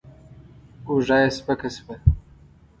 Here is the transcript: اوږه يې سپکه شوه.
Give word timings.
اوږه 0.87 1.17
يې 1.21 1.29
سپکه 1.37 1.69
شوه. 1.75 1.95